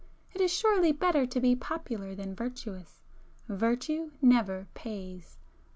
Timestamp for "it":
0.33-0.41